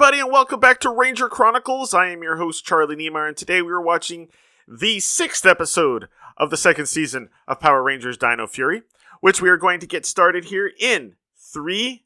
[0.00, 1.92] everybody, and welcome back to Ranger Chronicles.
[1.92, 4.28] I am your host, Charlie Niemeyer, and today we are watching
[4.68, 8.82] the sixth episode of the second season of Power Rangers Dino Fury,
[9.20, 12.04] which we are going to get started here in three,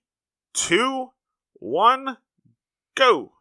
[0.54, 1.10] two,
[1.52, 2.16] one,
[2.94, 3.32] go.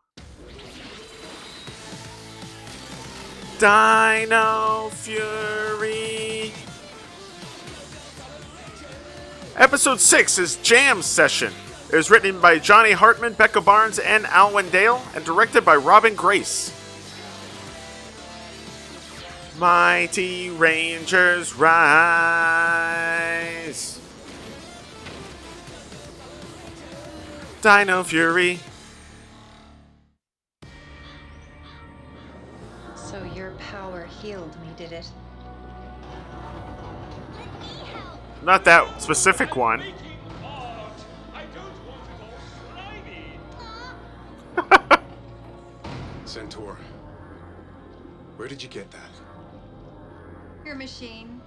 [3.57, 6.51] Dino Fury.
[9.55, 11.53] Episode 6 is Jam Session.
[11.91, 16.15] It was written by Johnny Hartman, Becca Barnes, and Alwyn Dale, and directed by Robin
[16.15, 16.73] Grace.
[19.59, 22.79] Mighty Rangers rise.
[27.61, 28.59] Dino Fury.
[32.95, 35.09] So your power healed me, did it?
[38.43, 39.83] Not that specific one.
[48.41, 49.11] Where did you get that?
[50.65, 51.39] Your machine.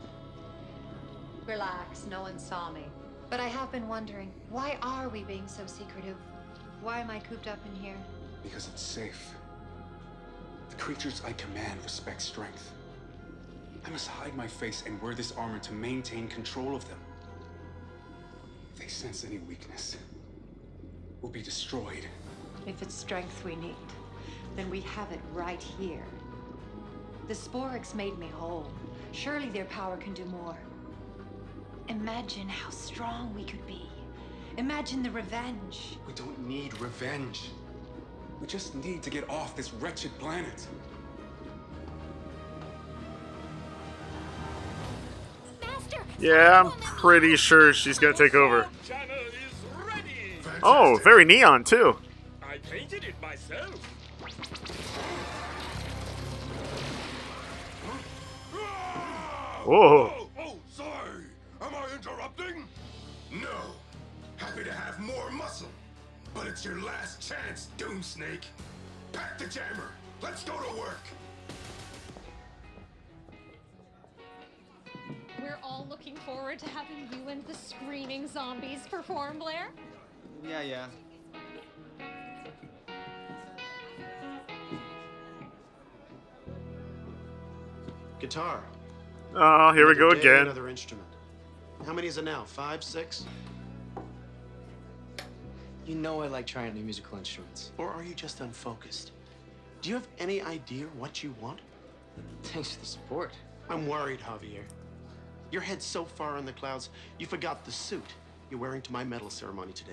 [1.44, 2.84] Relax, no one saw me.
[3.28, 6.14] But I have been wondering, why are we being so secretive?
[6.82, 7.96] Why am I cooped up in here?
[8.44, 9.34] Because it's safe.
[10.70, 12.70] The creatures I command respect strength.
[13.84, 17.00] I must hide my face and wear this armor to maintain control of them.
[18.72, 19.96] If they sense any weakness,
[21.20, 22.06] we'll be destroyed.
[22.68, 23.74] If it's strength we need,
[24.54, 26.04] then we have it right here.
[27.26, 28.70] The Sporix made me whole.
[29.12, 30.56] Surely their power can do more.
[31.88, 33.88] Imagine how strong we could be.
[34.58, 35.98] Imagine the revenge.
[36.06, 37.50] We don't need revenge.
[38.40, 40.66] We just need to get off this wretched planet.
[46.18, 48.68] Yeah, I'm pretty sure she's gonna take over.
[48.86, 50.60] Channel is ready.
[50.62, 51.98] Oh, very neon, too.
[52.42, 53.93] I painted it myself.
[59.66, 61.24] Oh, oh, sorry.
[61.62, 62.68] Am I interrupting?
[63.32, 63.56] No.
[64.36, 65.70] Happy to have more muscle.
[66.34, 68.44] But it's your last chance, Doom Snake.
[69.12, 69.92] Pack the jammer.
[70.20, 71.00] Let's go to work.
[75.40, 79.70] We're all looking forward to having you and the screaming zombies perform, Blair.
[80.46, 80.86] Yeah, yeah.
[88.20, 88.62] Guitar.
[89.36, 90.42] Oh, here we go day, again.
[90.42, 91.08] Another instrument.
[91.84, 92.44] How many is it now?
[92.44, 93.24] Five, six?
[95.86, 97.72] You know I like trying new musical instruments.
[97.76, 99.10] Or are you just unfocused?
[99.82, 101.60] Do you have any idea what you want?
[102.44, 103.32] Thanks for the support.
[103.68, 104.62] I'm worried, Javier.
[105.50, 108.14] Your head's so far in the clouds, you forgot the suit
[108.50, 109.92] you're wearing to my medal ceremony today.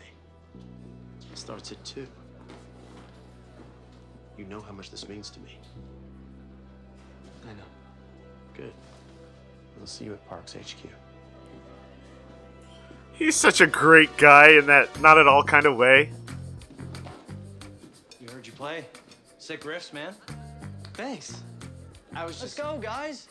[1.32, 2.08] It starts at two.
[4.38, 5.58] You know how much this means to me.
[7.44, 7.64] I know.
[8.56, 8.74] Good.
[9.82, 10.90] I'll see you at Parks HQ.
[13.14, 16.12] He's such a great guy in that not at all kind of way.
[18.20, 18.86] You heard you play.
[19.40, 20.14] Sick riffs, man.
[20.94, 21.42] Thanks.
[22.16, 22.60] I was just.
[22.60, 23.28] Let's go, guys.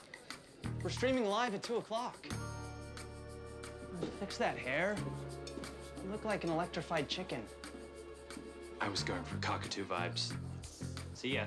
[0.82, 2.16] We're streaming live at 2 o'clock.
[4.18, 4.96] Fix that hair.
[6.02, 7.42] You look like an electrified chicken.
[8.80, 10.32] I was going for cockatoo vibes.
[11.14, 11.44] See ya.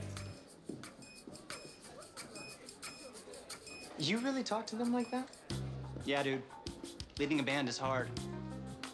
[3.98, 5.30] You really talk to them like that?
[6.06, 6.42] Yeah, dude.
[7.20, 8.10] Leading a band is hard.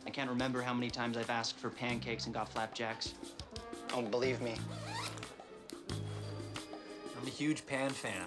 [0.05, 3.13] I can't remember how many times I've asked for pancakes and got flapjacks.
[3.93, 4.55] Oh, believe me.
[5.89, 8.25] I'm a huge Pan fan.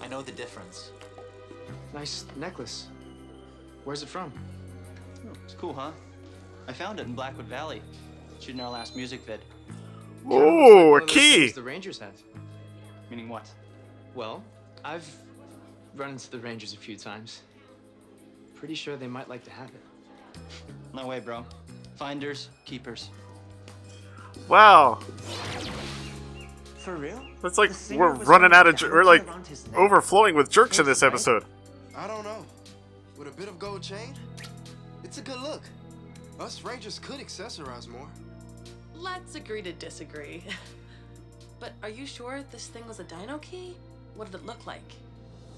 [0.00, 0.90] I know the difference.
[1.92, 2.88] Nice necklace.
[3.84, 4.32] Where's it from?
[5.44, 5.92] It's cool, huh?
[6.66, 7.82] I found it in Blackwood Valley,
[8.40, 9.40] shooting our last music vid.
[10.26, 11.50] Oh, One a of those key.
[11.50, 12.14] The Rangers have.
[13.10, 13.48] Meaning what?
[14.14, 14.42] Well,
[14.84, 15.06] I've
[15.96, 17.42] run into the Rangers a few times.
[18.54, 20.40] Pretty sure they might like to have it.
[20.92, 21.44] No way, bro.
[21.96, 23.10] Finders, keepers.
[24.48, 25.00] Wow.
[26.78, 27.24] For real?
[27.42, 29.78] It's like we're running out of jer- we're like around his neck.
[29.78, 31.44] overflowing with jerks in this episode.
[31.96, 32.44] I don't know.
[33.16, 34.14] With a bit of gold chain,
[35.02, 35.62] it's a good look.
[36.40, 38.08] Us Rangers could accessorize more.
[38.94, 40.42] Let's agree to disagree.
[41.60, 43.76] but are you sure this thing was a dino key?
[44.16, 44.82] What did it look like?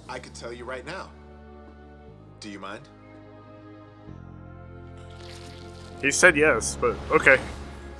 [0.08, 1.10] I could tell you right now.
[2.40, 2.82] Do you mind?
[6.02, 7.38] He said yes, but okay.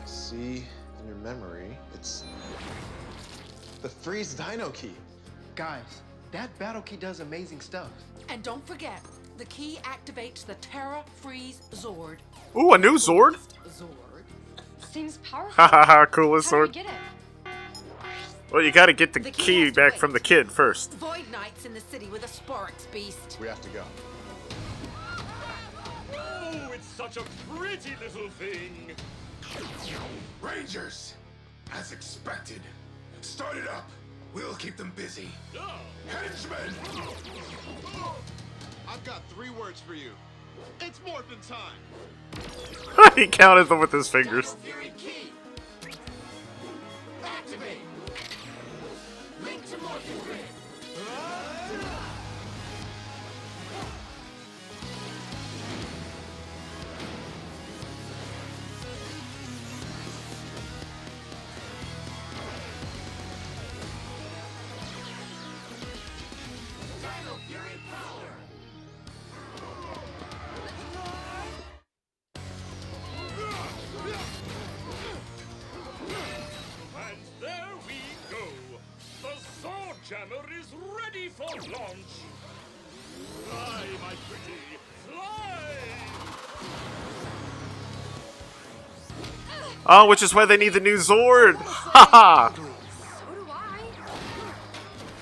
[0.05, 0.65] See
[1.01, 2.25] in your memory, it's
[3.83, 4.93] the freeze dino key.
[5.55, 7.89] Guys, that battle key does amazing stuff.
[8.29, 9.01] And don't forget,
[9.39, 12.19] the key activates the Terra Freeze Zord.
[12.57, 13.37] Ooh, a new Zord.
[13.69, 13.89] Zord.
[14.91, 15.53] Seems powerful.
[15.55, 16.73] Ha ha ha, coolest How do we sword.
[16.73, 16.93] get it?
[18.53, 20.01] Well, you gotta get the, The key key back wait.
[20.01, 20.93] from the kid first.
[20.95, 23.39] Void Knights in the city with a Sporix beast.
[23.41, 23.85] We have to go.
[26.15, 28.93] Oh, it's such a pretty little thing.
[30.41, 31.15] Rangers,
[31.73, 32.61] as expected.
[33.21, 33.91] Start it up.
[34.33, 35.29] We'll keep them busy.
[36.09, 36.75] Henchmen!
[37.97, 38.17] Oh,
[38.89, 40.11] I've got three words for you.
[40.81, 43.13] It's morphin' time.
[43.17, 44.55] he counted them with his fingers.
[44.63, 45.33] Fury key.
[47.25, 47.79] Activate.
[49.71, 52.16] To morphin grid.
[81.63, 82.13] Launch.
[83.45, 84.59] Fly, my pretty,
[85.09, 85.63] fly!
[89.87, 91.57] Oh, which is why they need the new Zord.
[91.97, 92.53] Ha ha.
[92.55, 92.63] So
[93.35, 93.81] do I.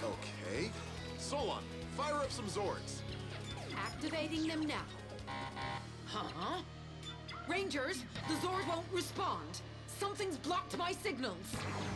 [0.04, 0.70] Okay.
[1.19, 1.62] Solon,
[1.96, 3.00] fire up some Zords.
[3.76, 4.82] Activating them now.
[6.06, 6.62] Huh?
[7.48, 9.60] Rangers, the Zord won't respond.
[9.98, 11.46] Something's blocked my signals.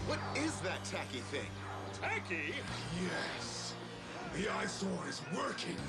[0.07, 1.47] What is that tacky thing?
[2.01, 2.55] Tacky?
[3.03, 3.58] Yes.
[4.39, 5.77] The eyesore is working.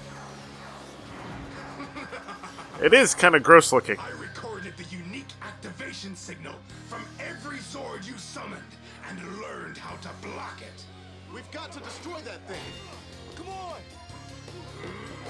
[2.81, 3.99] It is kind of gross looking.
[3.99, 6.55] I recorded the unique activation signal
[6.87, 8.63] from every Zord you summoned
[9.09, 10.85] and learned how to block it.
[11.33, 12.57] We've got to destroy that thing.
[13.35, 13.81] Come on.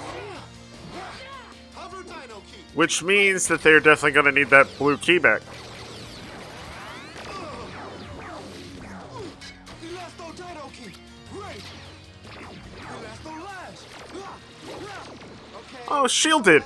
[1.74, 2.64] Hover Dino Key.
[2.76, 5.42] Which means that they're definitely gonna need that blue key back.
[16.10, 16.64] Oh, shielded.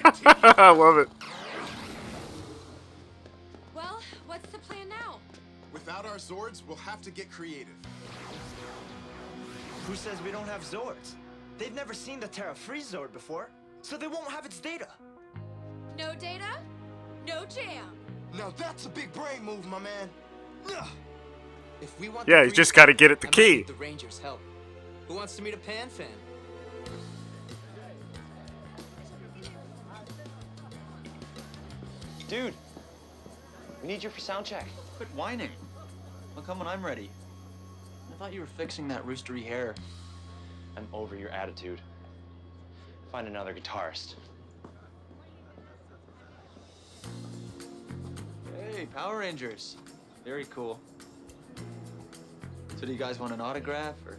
[0.00, 0.26] continued.
[0.58, 1.08] I love it.
[3.74, 5.18] Well, what's the plan now?
[5.72, 7.74] Without our Zords, we'll have to get creative.
[9.86, 11.14] Who says we don't have Zords?
[11.58, 13.50] They've never seen the Terra Freeze Zord before,
[13.82, 14.88] so they won't have its data.
[15.98, 16.58] No data?
[17.26, 17.86] No jam.
[18.34, 20.08] Now that's a big brain move, my man.
[20.66, 20.88] Ugh.
[21.80, 23.62] If we want Yeah, the you just gotta get it the I key.
[23.62, 24.40] The Rangers' help.
[25.08, 26.06] Who wants to meet a Pan fan?
[32.28, 32.54] Dude,
[33.82, 34.66] we need you for sound check.
[34.96, 35.50] Quit whining.
[36.36, 37.10] I'll come when I'm ready.
[38.08, 39.74] I thought you were fixing that roostery hair.
[40.76, 41.80] I'm over your attitude.
[43.10, 44.14] Find another guitarist.
[48.76, 49.76] Hey, Power Rangers.
[50.24, 50.78] Very cool.
[52.80, 54.16] So do you guys want an autograph or?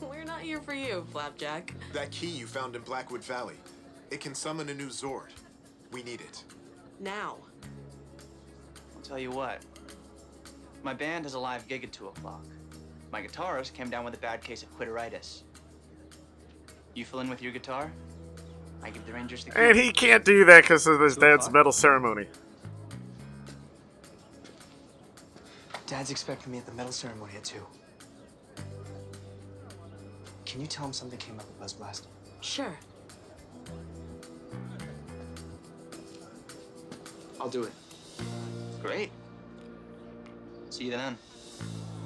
[0.08, 1.72] We're not here for you, Flapjack.
[1.92, 3.54] That key you found in Blackwood Valley.
[4.10, 5.28] It can summon a new Zord.
[5.92, 6.42] We need it.
[6.98, 7.36] Now.
[8.96, 9.62] I'll tell you what.
[10.82, 12.44] My band has a live gig at 2 o'clock.
[13.12, 15.42] My guitarist came down with a bad case of quitteritis.
[16.94, 17.92] You fill in with your guitar?
[18.82, 19.60] I give the Rangers the key.
[19.60, 22.26] And he can't do that because of his dad's medal ceremony.
[25.86, 27.58] Dad's expecting me at the medal ceremony at 2.
[30.46, 32.08] Can you tell him something came up at Buzz Blast?
[32.40, 32.78] Sure.
[37.40, 37.72] I'll do it.
[38.80, 39.10] Great.
[40.70, 41.18] See you then.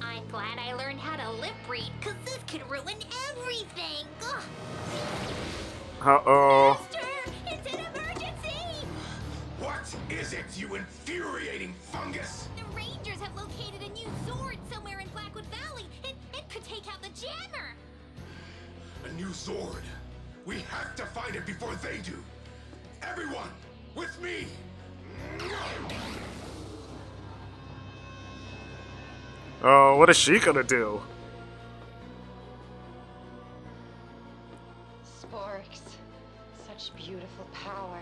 [0.01, 2.95] I'm glad I learned how to lip read, because this could ruin
[3.29, 4.05] everything.
[4.23, 4.43] Ugh.
[6.01, 6.87] Uh oh.
[7.47, 8.85] It's an emergency!
[9.59, 12.47] What is it, you infuriating fungus?
[12.75, 15.85] Rangers have located a new Zord somewhere in Blackwood Valley.
[16.03, 17.75] It, it could take out the jammer.
[19.05, 19.83] A new Zord.
[20.45, 22.23] We have to find it before they do.
[23.01, 23.49] Everyone,
[23.95, 24.47] with me!
[29.61, 31.01] Oh, what is she gonna do?
[35.21, 35.81] Sporix.
[36.65, 38.01] Such beautiful power.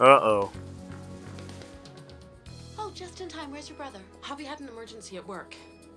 [0.00, 0.50] Uh oh.
[2.78, 3.52] Oh, just in time.
[3.52, 3.98] Where's your brother?
[4.22, 5.54] Javi had an emergency at work.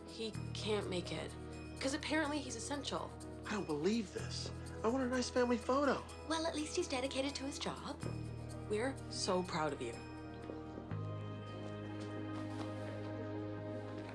[0.07, 1.31] He can't make it.
[1.73, 3.09] Because apparently he's essential.
[3.49, 4.51] I don't believe this.
[4.83, 6.03] I want a nice family photo.
[6.27, 7.95] Well, at least he's dedicated to his job.
[8.69, 9.93] We're so proud of you.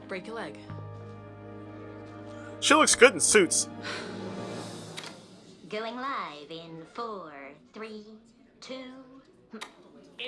[0.06, 0.58] Break a leg.
[2.60, 3.70] She looks good in suits.
[5.70, 7.32] Going live in four,
[7.72, 8.04] three,
[8.60, 8.97] two.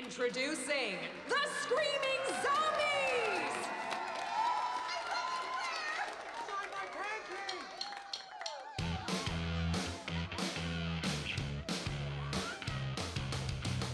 [0.02, 0.96] Introducing
[1.28, 3.66] the Screaming Zombies!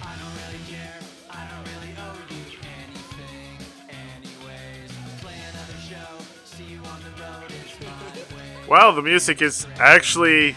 [0.00, 0.94] I don't really care.
[1.28, 2.42] I don't really owe you
[2.86, 3.58] anything.
[3.90, 6.24] Anyways, play another show.
[6.44, 7.50] See you on the road.
[7.64, 8.68] It's my way.
[8.68, 10.54] Wow, the music is actually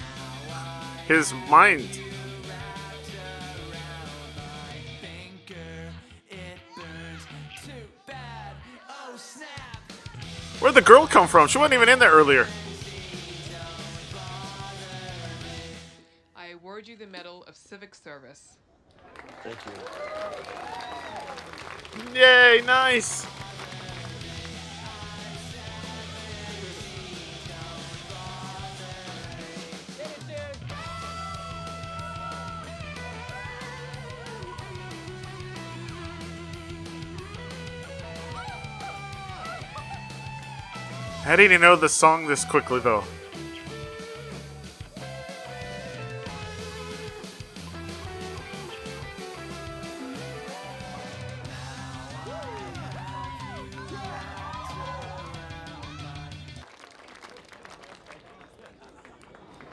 [1.08, 1.88] his mind.
[10.90, 11.48] Girl come from?
[11.48, 12.48] She wasn't even in there earlier.
[16.36, 18.58] I award you the Medal of Civic Service.
[19.44, 19.58] Thank
[22.16, 22.20] you.
[22.20, 23.28] Yay, nice.
[41.30, 43.04] How did he know the song this quickly, though?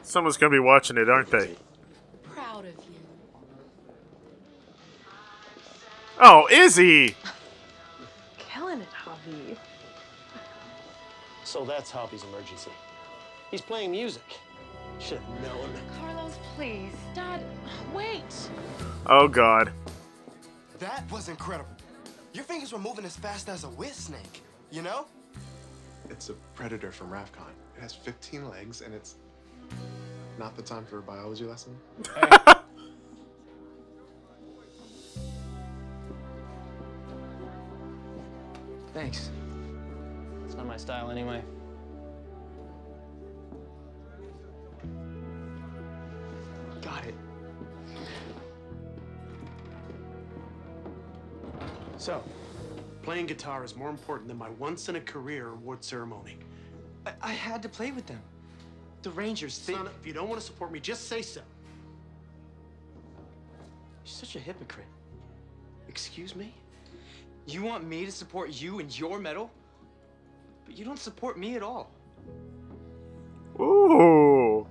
[0.03, 1.57] Someone's gonna be watching it, aren't they?
[2.35, 3.01] Proud of you.
[6.21, 7.17] Oh, Izzy!
[11.47, 12.73] So that's Javi's emergency.
[13.53, 14.25] He's playing music.
[14.99, 15.71] Should have known.
[16.01, 16.91] Carlos, please.
[17.15, 17.41] Dad,
[17.95, 18.25] wait.
[19.07, 19.71] Oh god.
[20.81, 21.71] That was incredible.
[22.33, 25.07] Your fingers were moving as fast as a whiz snake, you know?
[26.11, 27.55] It's a predator from Rafkon.
[27.77, 29.15] It has 15 legs, and it's
[30.41, 31.77] not the time for a biology lesson.
[38.93, 39.31] Thanks.
[40.57, 41.43] It's not my style anyway.
[46.81, 47.15] Got it.
[51.99, 52.25] So,
[53.03, 56.39] playing guitar is more important than my once in a career award ceremony.
[57.05, 58.23] I, I had to play with them.
[59.03, 59.75] The Rangers, they...
[59.75, 61.43] Son, if you don't want to support me, just say so.
[64.07, 64.87] You're such a hypocrite.
[65.87, 66.55] Excuse me?
[67.47, 69.51] You want me to support you and your medal?
[70.67, 71.91] But you don't support me at all.
[73.61, 74.67] Ooh.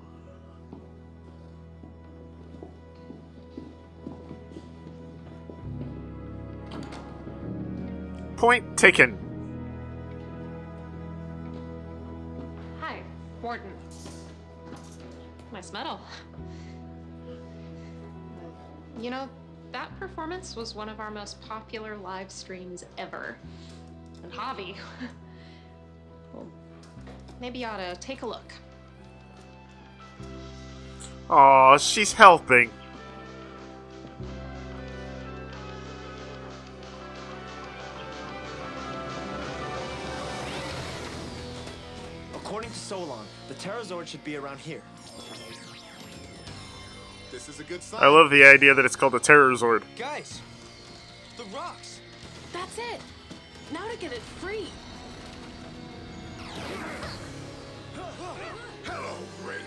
[8.36, 9.18] Point taken.
[12.82, 13.02] Hi,
[13.42, 13.72] Warden.
[15.52, 16.02] Nice medal.
[19.00, 19.30] You know,
[19.72, 23.38] that performance was one of our most popular live streams ever.
[24.24, 25.10] And Javi, well,
[27.40, 28.54] maybe you ought to take a look.
[31.30, 32.70] Aw, she's helping.
[42.36, 44.84] According to Solon, the Terrazord should be around here.
[47.32, 48.02] This is a good sign.
[48.04, 49.84] I love the idea that it's called a Terror Zord.
[49.98, 50.42] Guys,
[51.38, 52.00] the rocks.
[52.54, 53.02] That's it.
[53.74, 54.70] Now to get it free.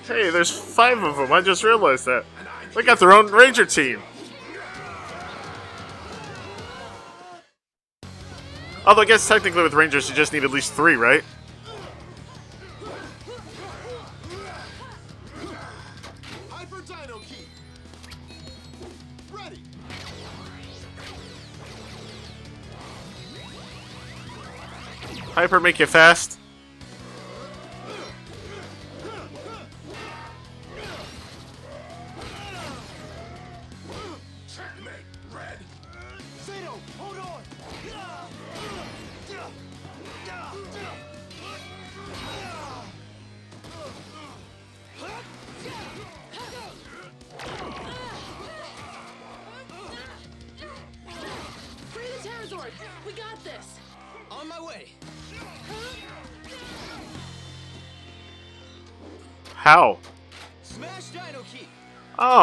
[0.07, 1.31] Hey, there's five of them.
[1.33, 2.25] I just realized that.
[2.75, 4.00] They got their own Ranger team.
[8.87, 11.23] Although I guess technically with Rangers you just need at least three, right?
[25.35, 26.38] Hyper make you fast.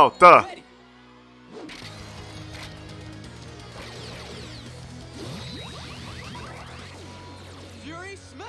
[0.07, 0.45] Oh, duh.
[7.81, 8.45] Fury Smash!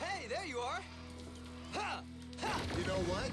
[0.00, 0.80] Hey, there you are!
[1.74, 2.02] Ha!
[2.40, 2.60] Ha!
[2.78, 3.30] You know what?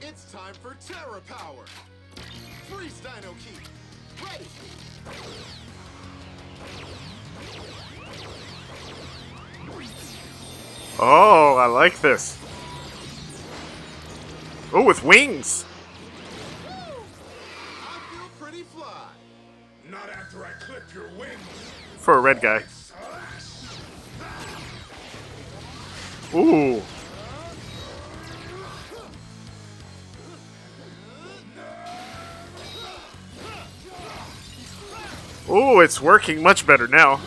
[0.00, 1.64] It's time for Terra Power.
[2.68, 3.58] Freeze Dino Key.
[4.24, 4.46] Ready.
[10.98, 12.38] Oh, I like this.
[14.72, 15.64] Oh, with wings.
[18.38, 19.08] Pretty fly.
[19.90, 21.38] Not after I clip your wings.
[21.98, 22.62] For a red guy.
[26.34, 26.80] Ooh.
[35.52, 37.20] Ooh, it's working much better now.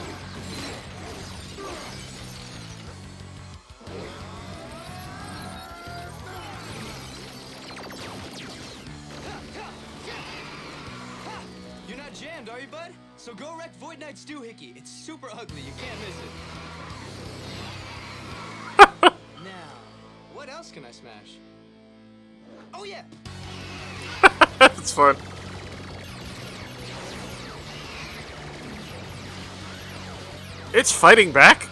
[30.85, 31.67] It's fighting back?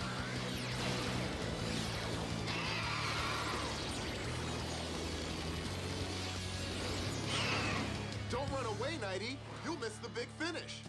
[8.31, 9.37] Don't run away, Nighty.
[9.64, 10.81] You'll miss the big finish.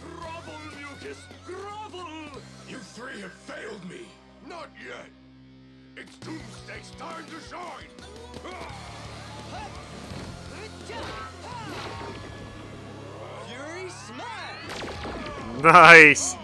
[0.00, 1.18] Grovel, Mucus!
[1.44, 2.40] Grovel!
[2.66, 4.06] You three have failed me.
[4.48, 5.10] Not yet.
[5.98, 7.90] It's Doomsday's time to shine.
[13.50, 15.62] Fury Smash!
[15.62, 16.36] Nice.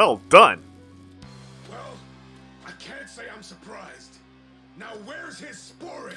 [0.00, 0.62] Well done.
[1.70, 1.92] Well,
[2.66, 4.16] I can't say I'm surprised.
[4.78, 6.16] Now where's his Sporix?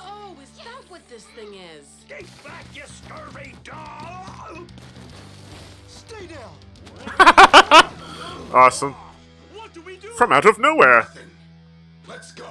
[0.00, 1.86] Oh, is that what this thing is?
[2.08, 4.70] Get back, you scurvy dog!
[5.86, 7.90] Stay down.
[8.54, 8.94] Awesome.
[10.16, 11.06] From out of nowhere.
[12.08, 12.48] Let's go.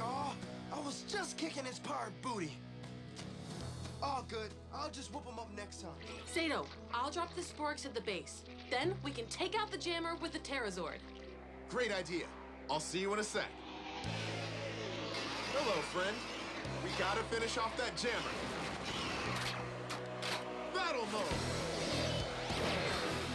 [0.00, 0.34] Oh,
[0.72, 2.56] I was just kicking his pirate booty.
[4.02, 4.50] All good.
[4.72, 5.90] I'll just whoop him up next time.
[6.32, 8.44] Zayto, I'll drop the Sporix at the base.
[8.70, 10.98] Then we can take out the jammer with the Terrazord.
[11.68, 12.24] Great idea.
[12.70, 13.46] I'll see you in a sec.
[15.52, 16.16] Hello, friend.
[16.84, 18.14] We gotta finish off that jammer.
[20.74, 21.22] Battle mode.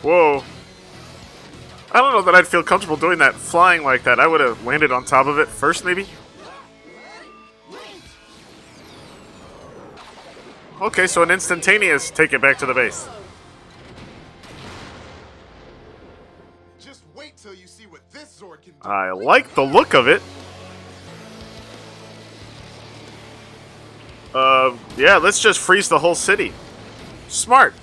[0.02, 0.43] Whoa.
[1.91, 4.19] I don't know that I'd feel comfortable doing that flying like that.
[4.19, 6.08] I would have landed on top of it first, maybe.
[10.84, 13.08] Okay, so an instantaneous take it back to the base.
[16.78, 18.89] Just wait till you see what this Zord can do.
[18.89, 20.22] I like the look of it.
[24.36, 26.52] Uh, yeah, let's just freeze the whole city.
[27.30, 27.74] Smart.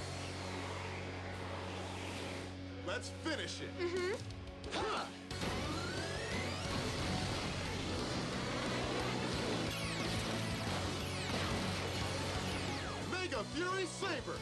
[14.01, 14.37] Fury Saber.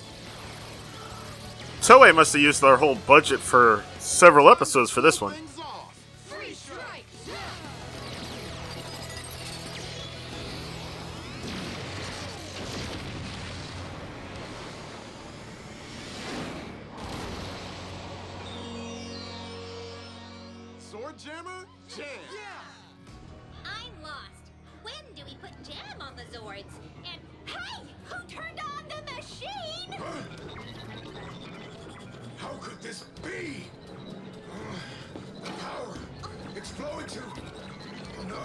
[1.81, 5.35] Toei must have used their whole budget for several episodes for this one.
[6.27, 7.05] Free strike!
[20.79, 21.65] Sword Jammer?
[21.95, 22.07] Jam.
[23.65, 24.53] I'm lost.
[24.83, 26.65] When do we put jam on the Zords?
[27.05, 28.48] And hey, who turned
[32.79, 33.67] could this be?
[35.43, 35.95] The power.
[36.55, 37.23] It's flowing to.
[38.19, 38.39] Oh no.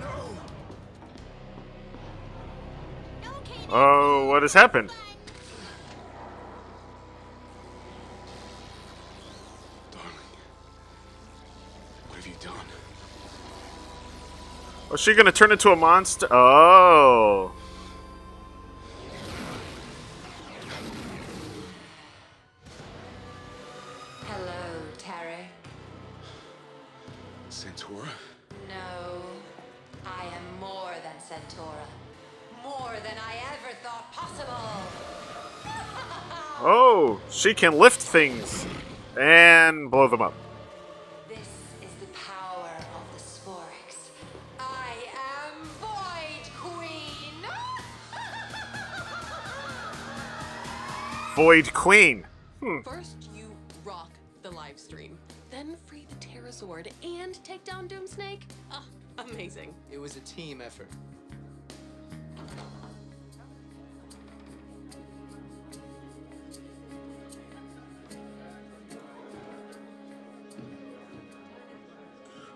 [0.00, 0.10] No.
[3.70, 4.90] Oh, what has happened?
[12.08, 12.66] What have you done?
[14.90, 16.26] Was she gonna turn into a monster?
[16.30, 17.52] Oh.
[27.76, 28.08] Santaura?
[28.68, 29.22] No.
[30.04, 31.86] I am more than Santaura.
[32.62, 34.54] More than I ever thought possible.
[36.64, 38.64] Oh, she can lift things
[39.18, 40.32] and blow them up.
[41.28, 44.10] This is the power of the Sporix.
[44.60, 44.94] I
[45.34, 47.34] am Void Queen.
[51.34, 52.26] Void Queen.
[52.60, 52.82] Hmm.
[52.82, 53.21] First,
[56.62, 58.42] the Terrazord and take down Doomsnake.
[58.70, 58.84] Ah,
[59.18, 59.74] amazing.
[59.90, 60.88] It was a team effort.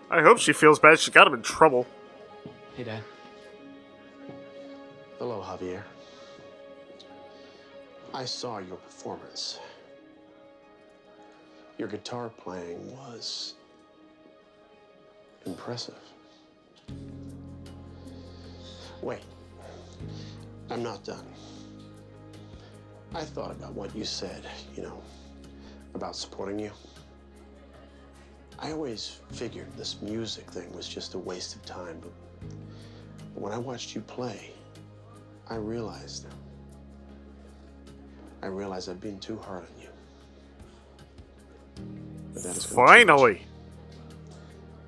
[0.09, 0.99] I hope she feels bad.
[0.99, 1.85] She got him in trouble.
[2.75, 3.03] Hey, Dad.
[5.19, 5.83] Hello, Javier.
[8.13, 9.59] I saw your performance.
[11.77, 13.55] Your guitar playing was
[15.47, 15.95] impressive.
[19.01, 19.23] Wait,
[20.69, 21.25] I'm not done.
[23.15, 25.01] I thought about what you said, you know,
[25.95, 26.71] about supporting you.
[28.59, 32.11] I always figured this music thing was just a waste of time, but,
[33.35, 34.51] when I watched you play,
[35.47, 36.25] I realized
[38.41, 39.89] I realized I've been too hard on you.
[42.53, 43.45] Finally.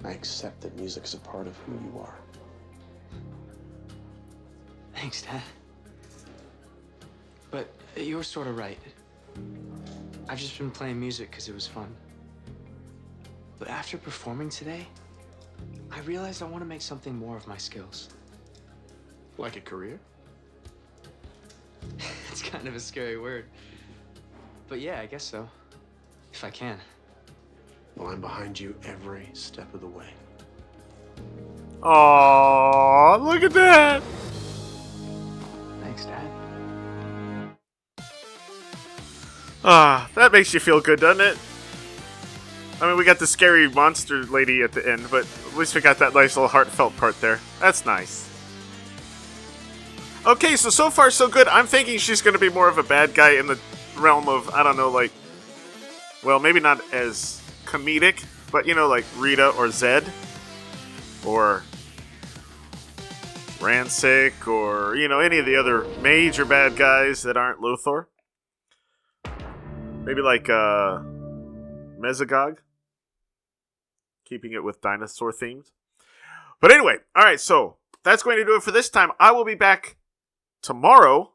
[0.03, 2.15] I accept that music is a part of who you are.
[4.95, 5.41] Thanks, Dad.
[7.51, 8.77] But you were sort of right.
[10.27, 11.93] I've just been playing music because it was fun.
[13.57, 14.85] But after performing today,
[15.91, 18.09] I realized I want to make something more of my skills.
[19.37, 19.99] Like a career?
[22.29, 23.45] it's kind of a scary word.
[24.67, 25.49] But yeah, I guess so.
[26.31, 26.77] If I can.
[27.99, 30.07] Well, I'm behind you every step of the way.
[31.81, 34.01] Aww, look at that.
[35.81, 36.31] Thanks, Dad.
[39.65, 41.37] Ah, that makes you feel good, doesn't it?
[42.81, 45.81] I mean, we got the scary monster lady at the end, but at least we
[45.81, 47.41] got that nice little heartfelt part there.
[47.59, 48.29] That's nice.
[50.25, 51.49] Okay, so so far so good.
[51.49, 53.59] I'm thinking she's going to be more of a bad guy in the
[53.97, 55.11] realm of I don't know, like,
[56.23, 57.38] well, maybe not as
[57.69, 60.09] comedic, but you know, like Rita or Zedd,
[61.25, 61.63] or
[63.59, 68.05] Ransik, or you know, any of the other major bad guys that aren't Lothor.
[70.03, 71.03] Maybe like uh,
[71.99, 72.57] Mesogog,
[74.25, 75.71] keeping it with dinosaur themes.
[76.59, 79.11] But anyway, all right, so that's going to do it for this time.
[79.19, 79.97] I will be back
[80.63, 81.33] tomorrow,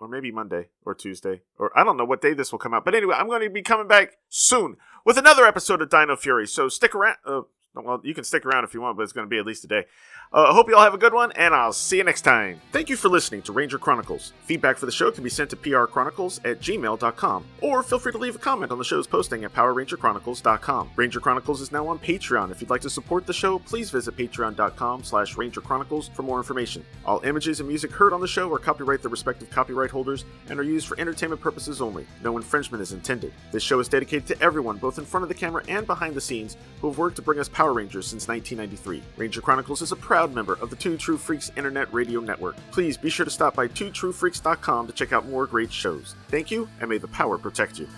[0.00, 2.86] or maybe Monday or Tuesday, or I don't know what day this will come out.
[2.86, 6.46] But anyway, I'm going to be coming back soon with another episode of Dino Fury.
[6.46, 7.16] So stick around.
[7.24, 7.42] Uh,
[7.88, 9.64] well, you can stick around if you want, but it's going to be at least
[9.64, 9.86] a day.
[10.30, 12.60] Uh, I hope you all have a good one, and I'll see you next time.
[12.70, 14.34] Thank you for listening to Ranger Chronicles.
[14.44, 18.18] Feedback for the show can be sent to prchronicles at gmail.com, or feel free to
[18.18, 20.90] leave a comment on the show's posting at powerrangerchronicles.com.
[20.96, 22.50] Ranger Chronicles is now on Patreon.
[22.50, 26.84] If you'd like to support the show, please visit patreon.com slash rangerchronicles for more information.
[27.06, 30.60] All images and music heard on the show are copyright the respective copyright holders and
[30.60, 32.06] are used for entertainment purposes only.
[32.22, 33.32] No infringement is intended.
[33.50, 36.20] This show is dedicated to everyone, both in front of the camera and behind the
[36.20, 39.02] scenes, who have worked to bring us Power Rangers since 1993.
[39.16, 42.56] Ranger Chronicles is a proud member of the Two True Freaks Internet Radio Network.
[42.72, 46.16] Please be sure to stop by twotruefreaks.com to check out more great shows.
[46.28, 47.88] Thank you, and may the power protect you.